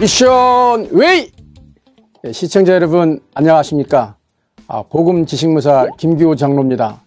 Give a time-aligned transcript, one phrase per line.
[0.00, 1.30] 미션 웨이!
[2.22, 4.16] 네, 시청자 여러분 안녕하십니까?
[4.68, 7.02] 아, 복음 지식무사 김기호 장로입니다.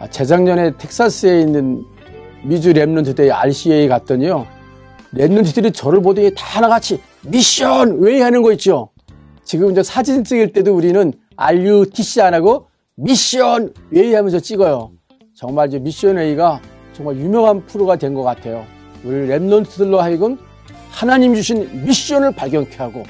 [0.00, 1.84] 아, 재작년에 텍사스에 있는
[2.44, 4.46] 미주 랩런트대의 RCA에 갔더니요.
[5.14, 8.88] Remnant들이 저를 보더니 다 하나같이 미션 웨이 하는 거 있죠.
[9.44, 12.66] 지금 이제 사진 찍을 때도 우리는 RUTC 안 하고
[12.96, 14.90] 미션 웨이 하면서 찍어요.
[15.34, 16.60] 정말 이제 미션 웨이가
[16.92, 18.64] 정말 유명한 프로가 된 것 같아요.
[19.04, 20.38] 우리 랩런트들로 하여금
[20.96, 23.04] 하나님 주신 미션을 발견케 하고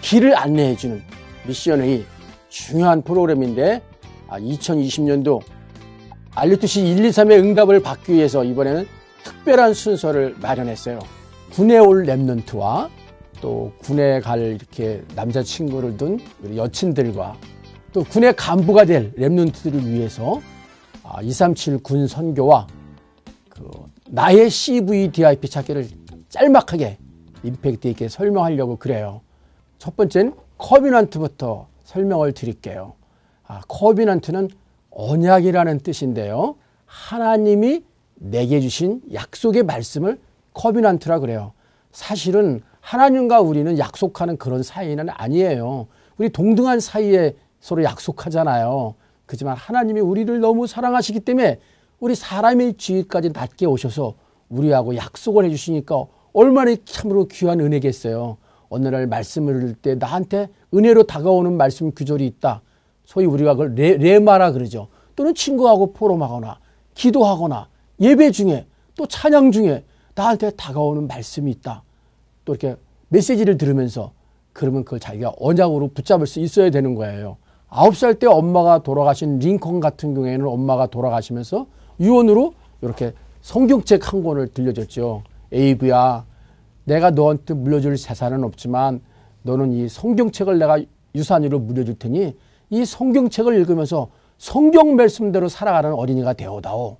[0.00, 1.02] 길을 안내해 주는
[1.46, 2.06] 미션의
[2.48, 3.82] 중요한 프로그램인데
[4.28, 5.42] 2020년도
[6.34, 8.86] 알류투시 1, 2, 3의 응답을 받기 위해서 이번에는
[9.24, 11.00] 특별한 순서를 마련했어요.
[11.52, 12.88] 군에 올 랩런트와
[13.42, 16.18] 또 군에 갈 이렇게 남자친구를 둔
[16.56, 17.36] 여친들과
[17.92, 20.40] 또 군의 간부가 될 랩런트들을 위해서
[21.22, 22.66] 237 군 선교와
[23.50, 23.68] 그
[24.06, 25.88] 나의 CVDIP 찾기를
[26.30, 26.96] 짤막하게
[27.42, 29.20] 임팩트 있게 설명하려고 그래요.
[29.78, 32.94] 첫 번째는 커비넌트부터 설명을 드릴게요.
[33.46, 34.50] 아, 커비넌트는
[34.90, 36.56] 언약이라는 뜻인데요.
[36.86, 37.84] 하나님이
[38.16, 40.18] 내게 주신 약속의 말씀을
[40.54, 41.52] 커비넌트라 그래요.
[41.92, 45.86] 사실은 하나님과 우리는 약속하는 그런 사이는 아니에요.
[46.16, 48.94] 우리 동등한 사이에 서로 약속하잖아요.
[49.26, 51.58] 그지만 하나님이 우리를 너무 사랑하시기 때문에
[52.00, 54.14] 우리 사람의 지위까지 낮게 오셔서
[54.48, 58.36] 우리하고 약속을 해주시니까 얼마나 참으로 귀한 은혜겠어요.
[58.68, 62.62] 어느 날 말씀을 들을 때 나한테 은혜로 다가오는 말씀 규절이 있다.
[63.04, 64.88] 소위 우리가 그걸 레, 레마라 그러죠.
[65.16, 66.58] 또는 친구하고 포럼하거나
[66.94, 67.68] 기도하거나
[68.00, 69.84] 예배 중에 또 찬양 중에
[70.14, 71.82] 나한테 다가오는 말씀이 있다.
[72.44, 72.76] 또 이렇게
[73.08, 74.12] 메시지를 들으면서
[74.52, 77.36] 그러면 그걸 자기가 언약으로 붙잡을 수 있어야 되는 거예요.
[77.68, 81.66] 아홉 살 때 엄마가 돌아가신 링컨 같은 경우에는 엄마가 돌아가시면서
[82.00, 83.12] 유언으로 이렇게
[83.42, 85.22] 성경책 한 권을 들려줬죠.
[85.52, 86.26] 에이브야,
[86.84, 89.00] 내가 너한테 물려줄 재산은 없지만
[89.42, 90.78] 너는 이 성경책을 내가
[91.14, 92.36] 유산으로 물려줄 테니
[92.70, 94.08] 이 성경책을 읽으면서
[94.38, 96.96] 성경 말씀대로 살아가는 어린이가 되어다오.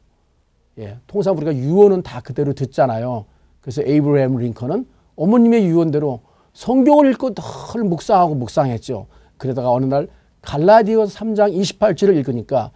[0.79, 3.27] 예, 통상 우리가 유언은 다 그대로 듣잖아요.
[3.61, 6.21] 그래서 에이브레임 링컨은 어머님의 유언대로
[6.53, 9.07] 성경을 읽고 늘 묵상하고 묵상했죠.
[9.37, 10.09] 그러다가 어느 날
[10.43, 12.71] 갈라디아 3장 28절을 읽으니까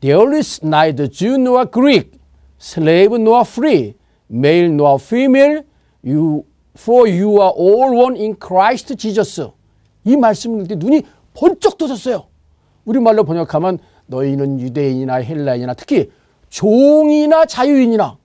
[0.00, 2.18] There is neither Jew nor Greek,
[2.60, 3.94] slave nor free,
[4.30, 5.62] male nor female,
[6.02, 6.44] you,
[6.76, 9.50] for you are all one in Christ Jesus.
[10.04, 11.02] 이 말씀을 읽을 때 눈이
[11.34, 12.26] 번쩍 떠졌어요.
[12.84, 16.10] 우리말로 번역하면 너희는 유대인이나 헬라인이나 특히
[16.48, 18.16] 종이나 자유인이나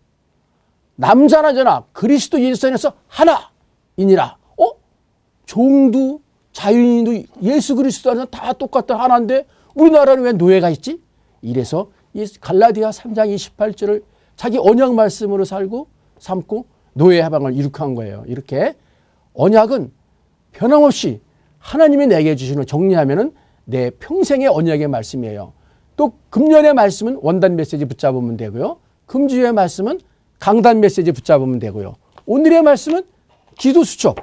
[0.96, 4.38] 남자나 여자나 그리스도 예수 안에서 하나이니라.
[4.58, 4.72] 어?
[5.46, 6.22] 종도
[6.54, 11.02] 자유인도 예수 그리스도 안에서 다 똑같다 하나인데 우리나라는 왜 노예가 있지?
[11.42, 14.04] 이래서 이 갈라디아 3장 28절을
[14.36, 15.88] 자기 언약 말씀으로 살고
[16.20, 18.24] 삼고 노예 해방을 이룩한 거예요.
[18.28, 18.76] 이렇게
[19.34, 19.92] 언약은
[20.52, 21.22] 변함없이
[21.60, 23.34] 하나님이 내게 주시는 정리하면은
[23.66, 25.54] 내 평생의 언약의 말씀이에요.
[25.96, 28.78] 또 금년의 말씀은 원단 메시지 붙잡으면 되고요.
[29.06, 30.00] 금주의 말씀은
[30.40, 31.96] 강단 메시지 붙잡으면 되고요.
[32.26, 33.04] 오늘의 말씀은
[33.58, 34.18] 기도 수첩,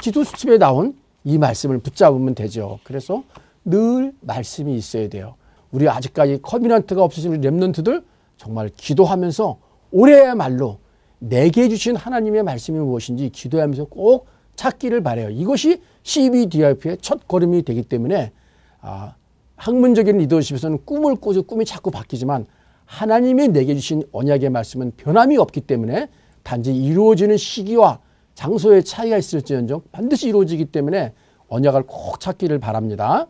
[0.00, 2.78] 기도 수첩에 나온 이 말씀을 붙잡으면 되죠.
[2.84, 3.22] 그래서
[3.64, 5.36] 늘 말씀이 있어야 돼요.
[5.70, 8.04] 우리 아직까지 커비넌트가 없으신 랩런트들
[8.36, 9.58] 정말 기도하면서
[9.90, 10.78] 올해야말로
[11.18, 15.30] 내게 주신 하나님의 말씀이 무엇인지 기도하면서 꼭 찾기를 바래요.
[15.30, 18.32] 이것이 CBDRP의 첫 걸음이 되기 때문에
[18.80, 19.14] 아,
[19.56, 21.42] 학문적인 리더십에서는 꿈을 꾸죠.
[21.42, 22.46] 꿈이 자꾸 바뀌지만
[22.84, 26.08] 하나님이 내게 주신 언약의 말씀은 변함이 없기 때문에
[26.42, 28.00] 단지 이루어지는 시기와
[28.34, 31.14] 장소의 차이가 있을지언정 반드시 이루어지기 때문에
[31.48, 33.28] 언약을 꼭 찾기를 바랍니다.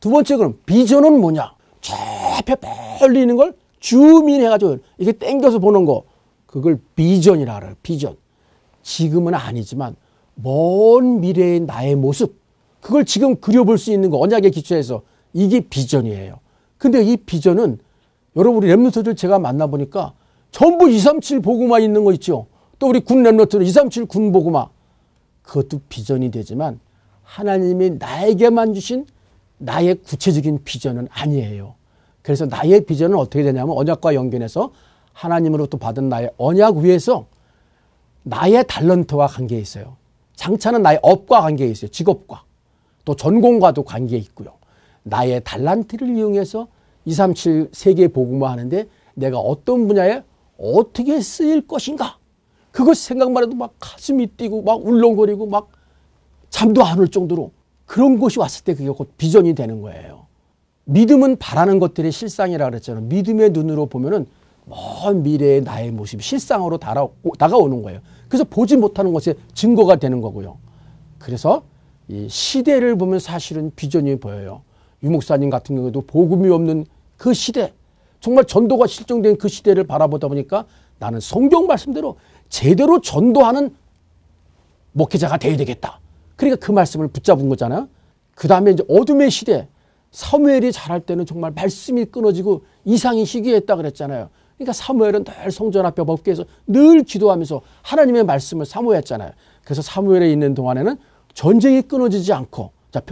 [0.00, 1.54] 두 번째 그럼 비전은 뭐냐?
[1.80, 1.94] 저
[2.38, 2.56] 앞에
[3.00, 6.04] 멀리 있는 걸 줌인해가지고 이게 땡겨서 보는 거
[6.46, 7.74] 그걸 비전이라 그래요.
[7.82, 8.16] 비전.
[8.82, 9.94] 지금은 아니지만
[10.34, 12.40] 먼 미래의 나의 모습
[12.80, 15.02] 그걸 지금 그려볼 수 있는 거 언약의 기초에서
[15.34, 16.38] 이게 비전이에요.
[16.78, 17.78] 근데 이 비전은
[18.36, 20.14] 여러분 우리 랩노트들 제가 만나보니까
[20.50, 22.46] 전부 237 보고만 있는 거 있죠.
[22.78, 24.68] 또 우리 군 랩노트는 237 군 보고마
[25.42, 26.80] 그것도 비전이 되지만
[27.22, 29.06] 하나님이 나에게만 주신
[29.58, 31.74] 나의 구체적인 비전은 아니에요.
[32.24, 34.72] 그래서 나의 비전은 어떻게 되냐면 언약과 연결해서
[35.12, 37.26] 하나님으로부터 받은 나의 언약 위에서
[38.22, 39.96] 나의 달런트와 관계에 있어요.
[40.34, 41.90] 장차는 나의 업과 관계에 있어요.
[41.90, 42.42] 직업과.
[43.04, 44.54] 또 전공과도 관계에 있고요.
[45.02, 46.66] 나의 달란트를 이용해서
[47.04, 50.22] 237 세계 복음화 하는데 내가 어떤 분야에
[50.58, 52.16] 어떻게 쓰일 것인가.
[52.70, 55.68] 그것 생각만 해도 막 가슴이 뛰고 막 울렁거리고 막
[56.48, 57.50] 잠도 안 올 정도로
[57.84, 60.24] 그런 곳이 왔을 때 그게 곧 비전이 되는 거예요.
[60.84, 63.04] 믿음은 바라는 것들의 실상이라 그랬잖아요.
[63.06, 64.26] 믿음의 눈으로 보면은
[64.66, 68.00] 먼 미래의 나의 모습이 실상으로 다가오는 거예요.
[68.28, 70.58] 그래서 보지 못하는 것의 증거가 되는 거고요.
[71.18, 71.62] 그래서
[72.08, 74.62] 이 시대를 보면 사실은 비전이 보여요.
[75.02, 77.72] 유목사님 같은 경우도 복음이 없는 그 시대,
[78.20, 80.64] 정말 전도가 실종된 그 시대를 바라보다 보니까
[80.98, 82.16] 나는 성경 말씀대로
[82.48, 83.74] 제대로 전도하는
[84.92, 86.00] 목회자가 되어야 되겠다.
[86.36, 87.88] 그러니까 그 말씀을 붙잡은 거잖아요.
[88.34, 89.68] 그 다음에 이제 어둠의 시대,
[90.14, 94.30] 사무엘이 잘할 때는 정말 말씀이 끊어지고 이상이 희귀했다 그랬잖아요.
[94.56, 99.32] 그러니까 사무엘은 늘 성전 앞에 법계에서 늘 기도하면서 하나님의 말씀을 사모했잖아요.
[99.64, 100.96] 그래서 사무엘에 있는 동안에는
[101.34, 103.02] 전쟁이 끊어지지 않고 자,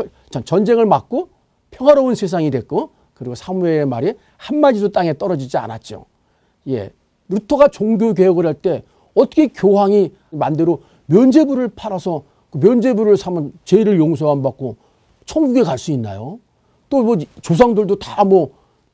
[0.45, 1.31] 전쟁을 막고
[1.73, 6.07] 평화로운 세상이 됐고 그리고 사무엘의 말이 한마디도 땅에 떨어지지 않았죠.
[6.69, 6.91] 예.
[7.29, 8.85] 루터가 종교 개혁을 할 때
[9.15, 14.77] 어떻게 교황이 만대로 면제부를 팔아서 그 면제부를 사면 죄를 용서 안 받고
[15.27, 16.39] 천국에 갈 수 있나요?
[16.93, 18.51] 또 뭐 조상들도 다 뭐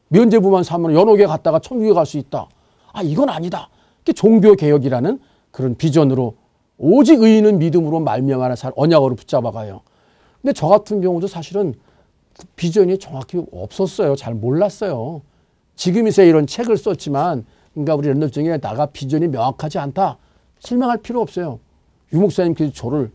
[0.08, 2.48] 면제부만 사면 연옥에 갔다가 천국에 갈 수 있다.
[2.92, 3.68] 아 이건 아니다.
[4.14, 6.34] 종교 개혁이라는 그런 비전으로
[6.78, 9.82] 오직 의인은 믿음으로 말미암아라 언약으로 붙잡아가요.
[10.40, 11.74] 근데 저 같은 경우도 사실은
[12.32, 14.16] 그 비전이 정확히 없었어요.
[14.16, 15.20] 잘 몰랐어요.
[15.76, 20.16] 지금이서 이런 책을 썼지만 그러니까 우리 랜덤 중에 나가 비전이 명확하지 않다.
[20.60, 21.58] 실망할 필요 없어요.
[22.14, 23.10] 유목사님께서 저를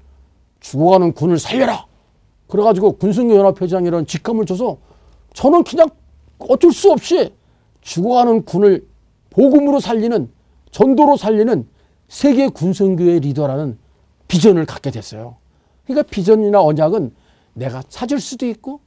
[0.60, 1.83] 죽어가는 군을 살려라.
[2.54, 4.78] 그래가지고 군승연합회장이라는 직함을 줘서
[5.34, 5.90] 저는 그냥
[6.38, 7.34] 어쩔 수 없이
[7.82, 8.86] 죽어가는 군을
[9.32, 10.30] 복음으로 살리는
[10.70, 11.68] 전도로 살리는
[12.08, 13.80] 세계 군성교회 리더라는
[14.28, 15.38] 비전을 갖게 됐어요.
[15.86, 17.16] 그러니까 비전이나 언약은
[17.54, 18.82] 내가 찾을 수도 있고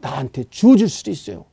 [0.00, 1.44] 나한테 주어질 수도 있어요.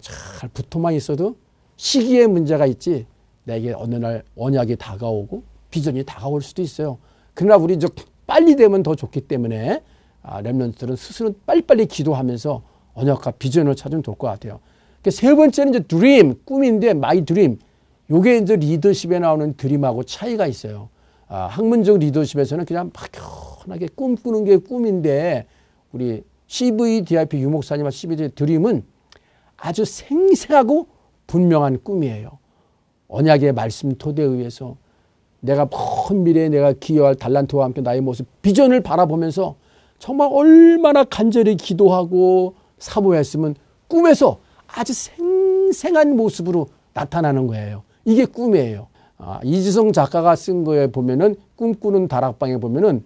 [0.00, 1.36] 잘 붙어만 있어도
[1.76, 3.04] 시기에 문제가 있지
[3.44, 6.96] 내게 어느 날 언약이 다가오고 비전이 다가올 수도 있어요.
[7.34, 7.86] 그러나 우리 이제
[8.26, 9.82] 빨리 되면 더 좋기 때문에
[10.28, 12.62] 아, Remnant들은 스스로 빨리빨리 기도하면서
[12.94, 14.60] 언약과 비전을 찾으면 좋을 것 같아요.
[15.08, 17.58] 세 번째는 이제 dream, 꿈인데 my dream.
[18.10, 20.90] 요게 이제 리더십에 나오는 dream하고 차이가 있어요.
[21.28, 25.46] 아, 학문적 리더십에서는 그냥 막연하게 꿈꾸는 게 꿈인데
[25.92, 28.82] 우리 CVDIP 유목사님과 CVD 드림은
[29.56, 30.86] 아주 생생하고
[31.26, 32.38] 분명한 꿈이에요.
[33.08, 34.76] 언약의 말씀 토대에 의해서
[35.40, 39.56] 내가 먼 미래에 내가 기여할 달란트와 함께 나의 모습, 비전을 바라보면서
[39.98, 43.56] 정말 얼마나 간절히 기도하고 사모했으면
[43.88, 47.82] 꿈에서 아주 생생한 모습으로 나타나는 거예요.
[48.04, 48.88] 이게 꿈이에요.
[49.16, 53.04] 아, 이지성 작가가 쓴 거에 보면은 꿈꾸는 다락방에 보면은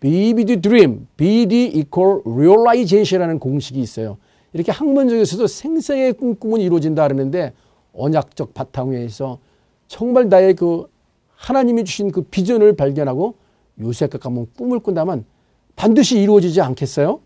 [0.00, 4.18] Vivid Dream, VD equal realization이라는 공식이 있어요.
[4.52, 7.52] 이렇게 학문적에서도 생생히 꿈꾸면 이루어진다 그러는데
[7.94, 9.38] 언약적 바탕 위에서
[9.88, 10.86] 정말 나의 그
[11.34, 13.34] 하나님이 주신 그 비전을 발견하고
[13.80, 15.24] 요셉과 같은 꿈을 꾼다면
[15.78, 17.20] 반드시 이루어지지 않겠어요?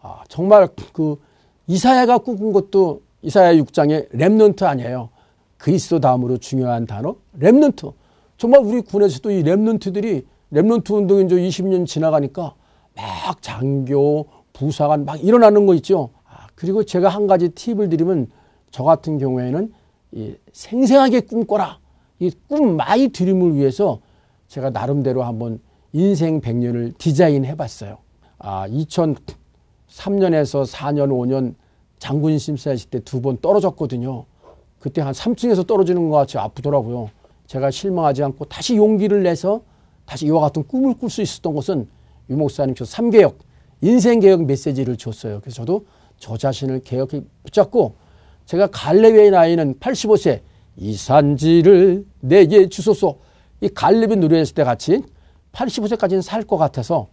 [0.00, 1.20] 아, 정말 그
[1.66, 5.10] 이사야가 꿈꾼 것도 이사야 6장의 Remnant 아니에요.
[5.56, 7.92] 그리스도 다음으로 중요한 단어 Remnant.
[8.36, 12.54] 정말 우리 군에서도 이 Remnant들이 Remnant 운동이 이제 20년 지나가니까
[12.94, 16.10] 막 장교, 부사관 막 일어나는 거 있죠.
[16.24, 18.30] 아, 그리고 제가 한 가지 팁을 드리면
[18.70, 19.72] 저 같은 경우에는
[20.12, 21.80] 이 생생하게 꿈꿔라.
[22.20, 23.98] 이 꿈 my dream을 위해서
[24.46, 25.60] 제가 나름대로 한번
[25.98, 27.98] 인생 100년을 디자인해 봤어요.
[28.38, 31.56] 아, 2003년에서 4년, 5년
[31.98, 34.24] 장군 심사했을 때 두 번 떨어졌거든요.
[34.78, 37.10] 그때 한 3층에서 떨어지는 것 같이 아프더라고요.
[37.48, 39.62] 제가 실망하지 않고 다시 용기를 내서
[40.04, 41.88] 다시 이와 같은 꿈을 꿀 수 있었던 것은
[42.30, 43.34] 유 목사님께서 3개혁,
[43.80, 45.40] 인생개혁 메시지를 줬어요.
[45.40, 45.84] 그래서 저도
[46.16, 47.94] 저 자신을 개혁해 붙잡고
[48.46, 50.42] 제가 갈렙의 나이는 85세
[50.76, 53.16] 이 산지를 내게 주소서
[53.60, 55.02] 이 갈렙이 누려했을 때 같이
[55.58, 57.08] 85세까지는 살 것 같아서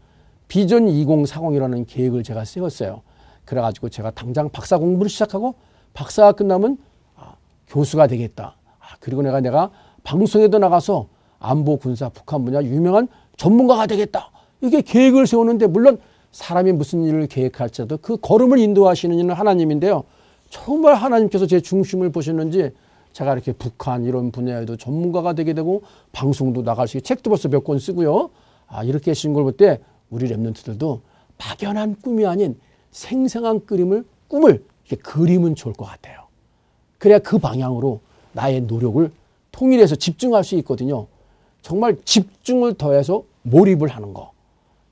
[0.48, 3.02] 비전 2040이라는 계획을 제가 세웠어요.
[3.44, 5.56] 그래가지고 제가 당장 박사 공부를 시작하고
[5.94, 6.78] 박사가 끝나면
[7.16, 7.36] 아,
[7.68, 8.56] 교수가 되겠다.
[8.80, 9.72] 아, 그리고 내가 내가
[10.04, 11.08] 방송에도 나가서
[11.40, 14.32] 안보 군사 북한 분야 유명한 전문가가 되겠다.
[14.62, 16.00] 이게 계획을 세우는데 물론
[16.32, 20.04] 사람이 무슨 일을 계획할지라도 그 걸음을 인도하시는 이는 하나님인데요.
[20.50, 22.72] 정말 하나님께서 제 중심을 보셨는지
[23.16, 27.64] 제가 이렇게 북한 이런 분야에도 전문가가 되게 되고 방송도 나갈 수 있고 책도 벌써 몇
[27.64, 28.30] 권 쓰고요.
[28.68, 29.80] 아, 이렇게 하신 걸 볼 때
[30.10, 31.00] 우리 Remnant들도
[31.38, 32.60] 막연한 꿈이 아닌
[32.92, 36.24] 생생한 그림을 꿈을 이렇게 그리면 좋을 것 같아요.
[36.98, 38.02] 그래야 그 방향으로
[38.34, 39.10] 나의 노력을
[39.54, 41.08] 통일해서 집중할 수 있거든요.
[41.62, 44.34] 정말 집중을 더해서 몰입을 하는 거.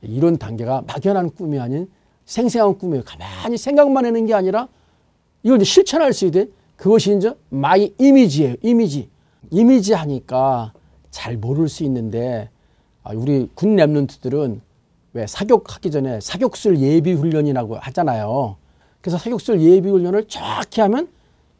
[0.01, 1.91] 이런 단계가 막연한 꿈이 아닌
[2.25, 3.03] 생생한 꿈이에요.
[3.03, 4.69] 가만히 생각만 하는 게 아니라
[5.43, 8.55] 이걸 실천할 수 있는 그것이 이제 my 이미지예요.
[8.61, 9.09] 이미지.
[9.51, 10.73] 이미지 하니까
[11.11, 12.49] 잘 모를 수 있는데
[13.03, 14.59] 아, 우리 군 랩런트들은
[15.13, 18.57] 왜 사격하기 전에 사격술 예비 훈련이라고 하잖아요.
[19.01, 21.07] 그래서 사격술 예비 훈련을 정확히 하면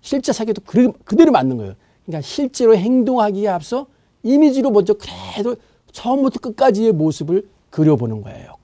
[0.01, 0.61] 실제 사격도
[1.05, 1.73] 그대로 맞는 거예요.
[2.05, 3.87] 그러니까 실제로 행동하기에 앞서
[4.23, 5.55] 이미지로 먼저 그래도
[5.91, 8.55] 처음부터 끝까지의 모습을 그려보는 거예요.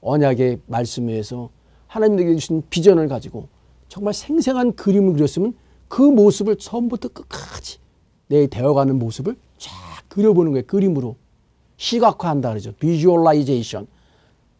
[0.00, 1.50] 언약의 말씀 위에서
[1.86, 3.48] 하나님 에게 주신 비전을 가지고
[3.88, 5.54] 정말 생생한 그림을 그렸으면
[5.88, 7.78] 그 모습을 처음부터 끝까지
[8.28, 9.72] 내 되어가는 모습을 쫙
[10.08, 10.66] 그려보는 거예요.
[10.66, 11.16] 그림으로.
[11.76, 12.72] 시각화한다 그러죠.
[12.72, 13.86] visualization.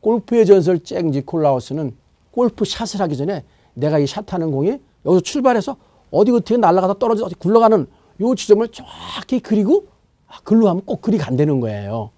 [0.00, 1.96] 골프의 전설 잭 니콜라우스는
[2.30, 3.44] 골프 샷을 하기 전에
[3.74, 5.76] 내가 이 샷하는 공이 여기서 출발해서
[6.10, 7.86] 어디 어떻게 날아가다 떨어져 어디 굴러가는
[8.20, 9.86] 요 지점을 정확히 그리고
[10.26, 12.10] 아, 글로 하면 꼭 그리 간다는 거예요.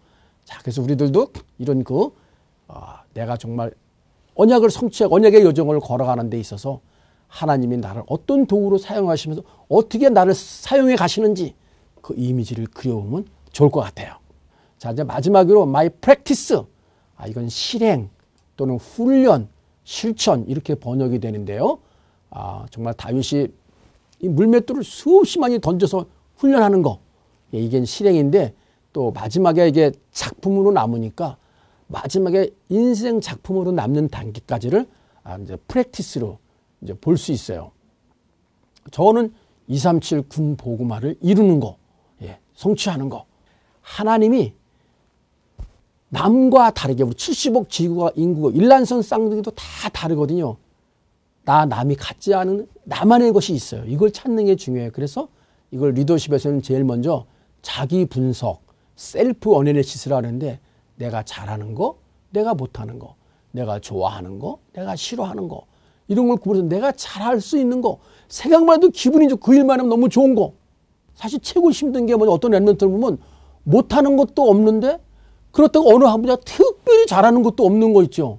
[0.45, 2.11] 자, 그래서 우리들도 이런 그
[2.69, 3.73] 어, 내가 정말
[4.35, 6.81] 언약을 성취해 언약의 여정을 걸어가는 데 있어서
[7.31, 11.55] 하나님이 나를 어떤 도구로 사용하시면서 어떻게 나를 사용해 가시는지
[12.03, 14.17] 그 이미지를 그려보면 좋을 것 같아요.
[14.79, 16.61] 자, 이제 마지막으로 my practice.
[17.17, 18.11] 아, 이건 실행
[18.57, 19.49] 또는 훈련,
[19.85, 21.79] 실천 이렇게 번역이 되는데요.
[22.31, 23.49] 아, 정말 다윗이
[24.21, 26.07] 이 물맷돌을 수없이 많이 던져서
[26.37, 26.99] 훈련하는 거.
[27.55, 28.55] 예, 이게 실행인데
[28.93, 31.37] 또 마지막에 이게 작품으로 남으니까
[31.87, 34.87] 마지막에 인생 작품으로 남는 단계까지를
[35.23, 36.39] 아, 이제 프랙티스로
[36.83, 37.73] 이제 볼 수 있어요.
[38.91, 39.33] 저는
[39.69, 41.77] 237 군보고마를 이루는 거,
[42.23, 43.27] 예, 성취하는 거.
[43.83, 44.55] 하나님이
[46.09, 50.57] 남과 다르게 우리 70억 지구가 인구가 일란선 쌍둥이도 다 다르거든요.
[51.45, 53.85] 나 남이 갖지 않은 나만의 것이 있어요.
[53.87, 54.91] 이걸 찾는 게 중요해요.
[54.93, 55.29] 그래서
[55.71, 57.27] 이걸 리더십에서는 제일 먼저
[57.63, 58.63] 자기 분석,
[58.97, 60.59] self analysis를 하는데
[60.97, 61.99] 내가 잘하는 거,
[62.31, 63.15] 내가 못하는 거,
[63.53, 65.67] 내가 좋아하는 거, 내가 싫어하는 거
[66.11, 67.99] 이런 걸 구분해서 내가 잘할 수 있는 거
[68.29, 70.55] 생각만 해도 기분이 좋고 그 일만 하면 너무 좋은 거
[71.15, 73.19] 사실 최고 힘든 게 뭐냐 어떤 Remnant를 보면
[73.63, 74.99] 못하는 것도 없는데
[75.53, 78.39] 그렇다고 어느 한 분야 특별히 잘하는 것도 없는 거 있죠.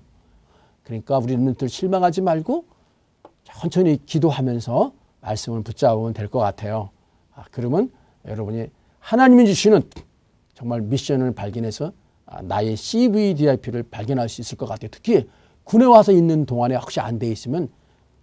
[0.83, 2.65] 그러니까 우리 Remnant를 실망하지 말고
[3.45, 6.89] 천천히 기도하면서 말씀을 붙잡으면 될 것 같아요.
[7.33, 7.89] 아, 그러면
[8.27, 8.67] 여러분이
[8.99, 9.81] 하나님이 주시는
[10.53, 11.93] 정말 미션을 발견해서
[12.25, 14.89] 아, 나의 CVDIP를 발견할 수 있을 것 같아요.
[14.91, 15.25] 특히
[15.63, 17.69] 군에 와서 있는 동안에 혹시 안 돼 있으면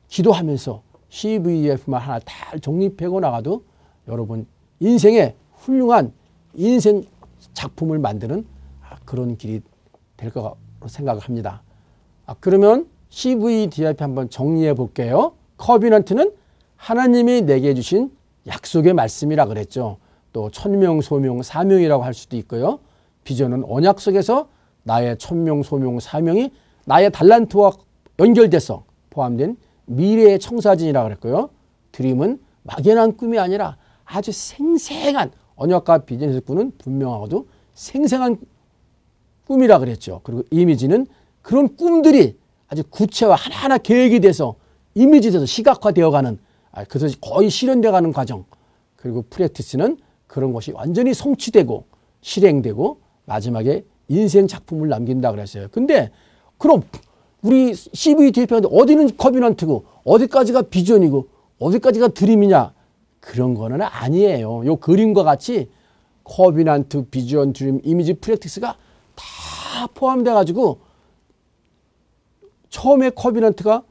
[0.08, 3.62] 기도하면서 CVDIP만 하나 다 정립하고 나가도
[4.08, 4.46] 여러분
[4.80, 6.12] 인생의 훌륭한
[6.54, 7.04] 인생
[7.54, 8.46] 작품을 만드는
[8.82, 9.60] 아, 그런 길이
[10.16, 11.62] 될 거라고 생각합니다.
[12.40, 15.32] 그러면 CVDIP 한번 정리해 볼게요.
[15.56, 16.32] 커비넌트는
[16.76, 18.10] 하나님이 내게 주신
[18.46, 19.98] 약속의 말씀이라 그랬죠.
[20.32, 22.80] 또 천명, 소명, 사명이라고 할 수도 있고요.
[23.24, 24.48] 비전은 언약 속에서
[24.84, 26.52] 나의 천명, 소명, 사명이
[26.88, 27.72] 나의 달란트와
[28.18, 31.50] 연결돼서 포함된 미래의 청사진이라 그랬고요.
[31.92, 38.38] 드림은 막연한 꿈이 아니라 아주 생생한 언약과 비전에서 꾸는 분명하고도 생생한
[39.46, 40.20] 꿈이라 그랬죠.
[40.24, 41.06] 그리고 이미지는
[41.42, 44.56] 그런 꿈들이 아주 구체화 하나하나 계획이 돼서
[44.94, 46.38] 이미지돼서 시각화되어가는
[46.72, 48.46] 아, 그래서 거의 실현돼가는 과정
[48.96, 51.84] 그리고 프레티스는 그런 것이 완전히 성취되고
[52.22, 55.68] 실행되고 마지막에 인생 작품을 남긴다 그랬어요.
[55.70, 56.10] 근데
[56.58, 56.82] 그럼
[57.42, 61.28] 우리 CV 대표한테 어디는 커비넌트고 어디까지가 비전이고
[61.60, 62.72] 어디까지가 드림이냐
[63.20, 64.66] 그런 거는 아니에요.
[64.66, 65.70] 요 그림과 같이
[66.24, 68.76] covenant, 비전, dream, 이미지, practice가
[69.14, 70.80] 다 포함돼 가지고
[72.68, 73.82] 처음에 covenant가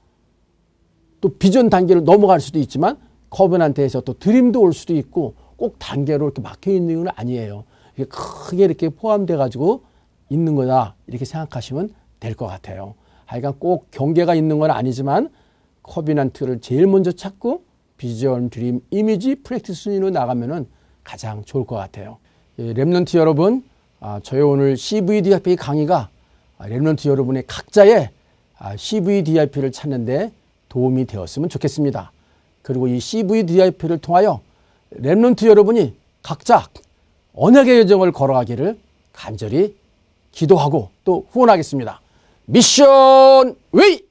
[1.20, 2.98] 또 비전 단계를 넘어갈 수도 있지만
[3.30, 7.64] covenant에서 또 dream도 올 수도 있고 꼭 단계로 이렇게 막혀 있는 건 아니에요.
[7.96, 9.82] 이게 크게 이렇게 포함돼 가지고
[10.30, 12.96] 있는 거다 이렇게 생각하시면 될 것 같아요.
[13.26, 15.30] 하여간 꼭 경계가 있는 건 아니지만
[15.84, 17.64] covenant를 제일 먼저 찾고
[17.98, 20.68] 비전, dream, 이미지, practice 순위로 나가면은
[21.04, 22.18] 가장 좋을 것 같아요.
[22.60, 23.64] 예, Remnant 여러분,
[24.00, 26.10] 아, 저희 오늘 CVDIP 강의가
[26.58, 28.10] 아, Remnant 여러분의 각자의
[28.60, 30.32] 아, CVDIP를 찾는데
[30.70, 32.12] 도움이 되었으면 좋겠습니다.
[32.62, 34.42] 그리고 이 CVDIP를 통하여
[34.94, 36.68] Remnant 여러분이 각자
[37.34, 38.78] 언약의 여정을 걸어가기를
[39.14, 39.76] 간절히
[40.32, 42.02] 기도하고 또 후원하겠습니다.
[42.48, 44.07] 미션 웨이!